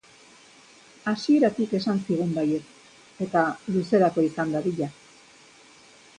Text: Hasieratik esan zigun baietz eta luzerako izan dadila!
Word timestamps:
Hasieratik 1.11 1.75
esan 1.79 2.01
zigun 2.07 2.33
baietz 2.39 2.63
eta 3.27 3.45
luzerako 3.77 4.27
izan 4.31 4.59
dadila! 4.59 4.91